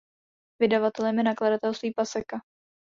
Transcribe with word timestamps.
Vydavatelem 0.59 1.17
je 1.17 1.23
nakladatelství 1.23 1.93
Paseka. 1.93 2.41